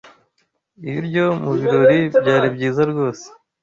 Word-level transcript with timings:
Ibiryo 0.87 1.25
mubirori 1.43 1.99
byari 2.21 2.47
byiza 2.55 2.81
rwose. 2.91 3.25